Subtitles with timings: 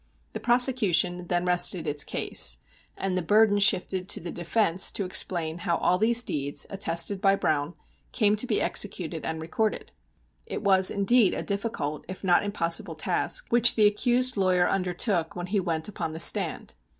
[0.33, 2.57] The prosecution then rested its case,
[2.97, 7.35] and the burden shifted to the defence to explain how all these deeds, attested by
[7.35, 7.75] Browne,
[8.11, 9.91] came to be executed and recorded.
[10.47, 15.45] It was indeed a difficult, if not impossible, task which the accused lawyer undertook when
[15.53, 16.73] he went upon the stand.